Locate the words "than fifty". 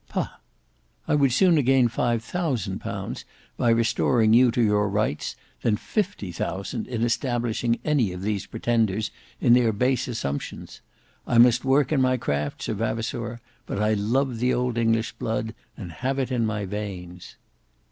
5.61-6.31